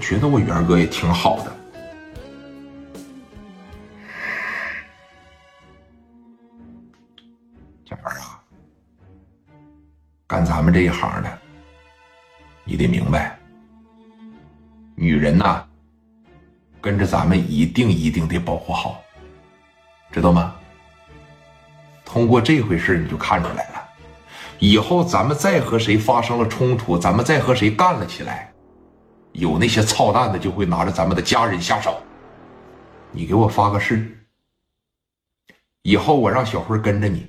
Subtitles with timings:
[0.00, 1.56] 觉得我元哥也挺好的。
[7.84, 8.40] 小元啊，
[10.26, 11.38] 干咱们这一行的，
[12.64, 13.38] 你得明白，
[14.94, 15.64] 女人呐，
[16.80, 19.02] 跟着咱们一定一定得保护好，
[20.10, 20.54] 知道吗？
[22.04, 23.88] 通过这回事你就看出来了，
[24.58, 28.50] 以后咱们再和谁发生了冲突，咱们再和谁干了起来，
[29.38, 31.96] 有那些操蛋的就会拿着咱们的家人下手。
[33.10, 34.06] 你给我发个誓，
[35.82, 37.26] 以后我让小辉跟着你，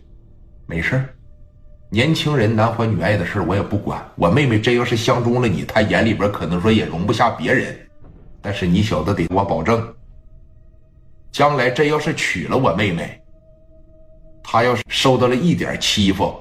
[0.65, 1.03] 没事
[1.89, 4.03] 年轻人男欢女爱的事我也不管。
[4.15, 7.75] 我妹妹真要是相中了你，她眼里边可能说也容不下别人，
[8.41, 9.95] 但是你小子得给我保证，
[11.31, 13.15] 将来真要是娶了我妹妹。
[14.43, 16.35] 他要是受到了一点欺负，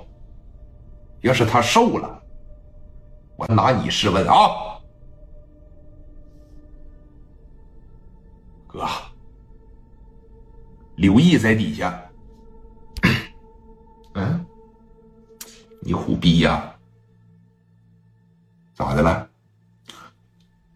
[1.20, 2.22] 要是他受了，
[3.36, 4.50] 我拿你试问啊，
[8.68, 8.86] 哥，
[10.96, 11.98] 刘毅在底下，
[14.14, 14.46] 嗯，
[15.80, 16.70] 你虎逼呀？
[18.74, 19.26] 咋的了？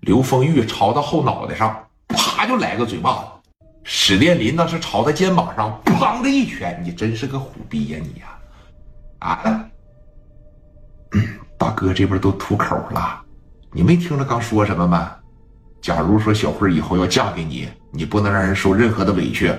[0.01, 3.51] 刘丰玉朝他后脑袋上，啪就来个嘴巴子。
[3.85, 8.39] 史殿林那是朝他肩膀上砰的一拳，你真是个虎逼呀你呀！
[9.19, 9.69] 啊，
[11.59, 13.23] 大哥这边都吐口了，
[13.71, 15.17] 你没听着刚说什么吗？
[15.83, 19.53] 假如说小慧以后要嫁给你，你不能让人受任何的委屈，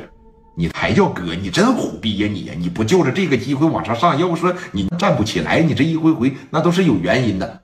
[0.55, 1.35] 你还叫哥？
[1.35, 2.53] 你真虎逼呀你呀！
[2.57, 4.17] 你不就着这个机会往上上？
[4.17, 7.63] 要不说你站不起来，你这一回回那都是有原因的。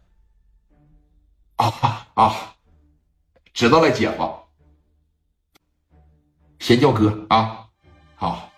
[1.55, 2.35] 啊啊，
[3.53, 4.29] 知道了，姐夫。
[6.59, 7.65] 先叫哥啊，
[8.15, 8.49] 好。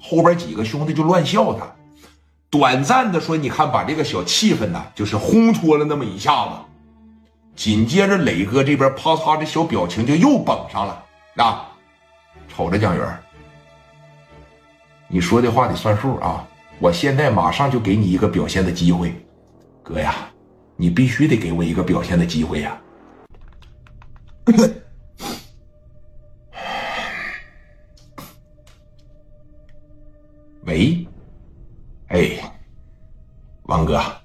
[0.00, 1.72] 后边几个兄弟就乱笑他，
[2.50, 6.52] 短暂的说：“你看，把这个小气氛呢，就是烘托了那么一下子。”
[7.54, 11.04] 紧接着，磊哥这边啪嚓，这小表情就又绷上了。
[11.36, 11.70] 啊，
[12.48, 13.18] 瞅着蒋元，
[15.06, 16.46] 你说的话得算数啊！
[16.80, 19.14] 我现在马上就给你一个表现的机会，
[19.82, 20.14] 哥呀，
[20.76, 22.80] 你必须得给我一个表现的机会呀！
[30.64, 31.06] 喂，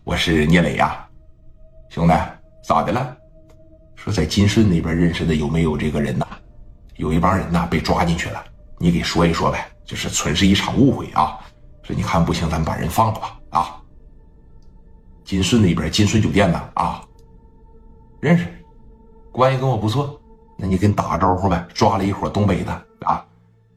[0.05, 1.03] 我是聂磊呀，
[1.89, 2.13] 兄弟，
[2.63, 3.17] 咋的了？
[3.95, 6.27] 说在金顺那边认识的有没有这个人呐？
[6.97, 8.45] 有一帮人呐被抓进去了，
[8.77, 11.39] 你给说一说呗，就是纯是一场误会啊。
[11.81, 13.81] 说你看不行，咱把人放了吧啊。
[15.23, 17.01] 金顺那边金顺酒店呢啊，
[18.21, 18.45] 认识。
[19.31, 20.21] 关系跟我不错，
[20.55, 21.67] 那你跟打个招呼呗。
[21.73, 22.71] 抓了一伙东北的
[23.01, 23.25] 啊，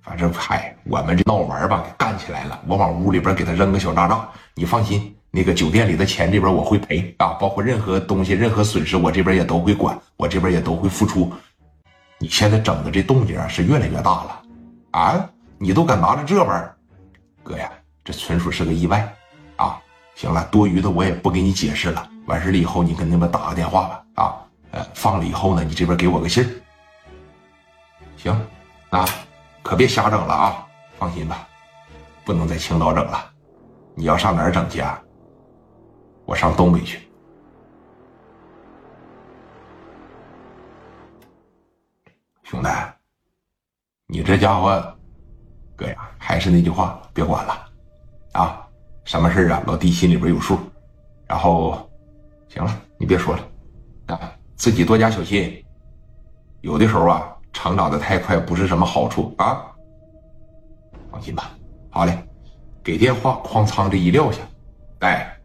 [0.03, 2.61] 反正嗨，我们这闹玩吧，干起来了。
[2.67, 11.31] 我往屋里边给他扔个小炸炸，你放心，那个酒店里的钱这边我会赔啊，包括任何东西、任何损失，我这边也都会管，我这边也都会付出。
[12.19, 14.43] 你现在整的这动静是越来越大了
[14.93, 15.31] 啊！
[15.59, 16.75] 你都敢拿着这玩儿，
[17.43, 17.71] 哥呀，
[18.05, 19.07] 这纯属是个意外
[19.57, 19.79] 啊！
[20.15, 22.09] 行了，多余的我也不给你解释了。
[22.27, 24.37] 完事了以后，你跟那边打个电话吧啊。
[24.71, 26.49] 呃，放了以后呢，你这边给我个信儿。
[28.17, 28.47] 行，
[28.91, 29.05] 那
[29.63, 30.67] 可别瞎整了啊！
[30.99, 31.47] 放心吧，
[32.25, 33.31] 不能在青岛整了。
[33.95, 35.03] 你要上哪儿整去啊？
[36.25, 37.01] 我上东北去。
[42.43, 42.69] 兄弟，
[44.07, 44.99] 你这家伙，
[45.77, 47.69] 哥呀，还是那句话，别管了
[48.33, 48.67] 啊！
[49.05, 49.63] 什么事啊？
[49.67, 50.59] 老弟心里边有数。
[51.27, 51.89] 然后，
[52.49, 54.33] 行了，你别说了啊。
[54.57, 55.65] 自己多加小心，
[56.63, 59.67] 有的时候啊，成长的太快不是什么好处啊。
[61.11, 61.51] 放心吧，
[61.91, 62.17] 好嘞，
[62.85, 64.39] 给电话，哐仓这一撂下，
[65.01, 65.38] 哎。